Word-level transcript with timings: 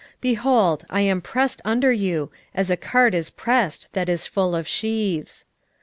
2:13 0.01 0.07
Behold, 0.21 0.85
I 0.89 1.01
am 1.01 1.21
pressed 1.21 1.61
under 1.63 1.93
you, 1.93 2.31
as 2.55 2.71
a 2.71 2.75
cart 2.75 3.13
is 3.13 3.29
pressed 3.29 3.87
that 3.93 4.09
is 4.09 4.25
full 4.25 4.55
of 4.55 4.67
sheaves. 4.67 5.45